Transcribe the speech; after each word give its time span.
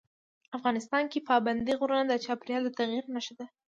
افغانستان 0.57 1.03
کې 1.11 1.25
پابندي 1.29 1.73
غرونه 1.79 2.03
د 2.07 2.13
چاپېریال 2.25 2.61
د 2.65 2.69
تغیر 2.79 3.03
نښه 3.13 3.33
ده. 3.39 3.45